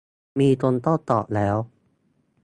[0.39, 1.57] มีคนโต้ตอบแล้ว